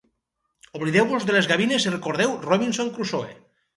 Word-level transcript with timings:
Oblideu-vos 0.79 1.27
de 1.29 1.35
les 1.35 1.49
gavines 1.53 1.87
i 1.89 1.93
recordeu 1.93 2.35
"Robinson 2.47 2.93
Crusoe". 2.97 3.29